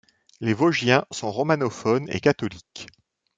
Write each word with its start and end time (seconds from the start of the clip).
Les 0.39 0.55
Vosgiens 0.55 1.05
sont 1.11 1.31
romanophones 1.31 2.09
et 2.09 2.19
catholiques. 2.21 2.87